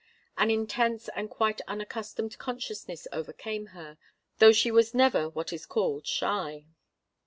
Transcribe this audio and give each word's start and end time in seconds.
An 0.35 0.49
intense 0.49 1.09
and 1.15 1.29
quite 1.29 1.61
unaccustomed 1.67 2.39
consciousness 2.39 3.07
overcame 3.13 3.67
her, 3.67 3.99
though 4.39 4.51
she 4.51 4.71
was 4.71 4.95
never 4.95 5.29
what 5.29 5.53
is 5.53 5.67
called 5.67 6.07
shy. 6.07 6.65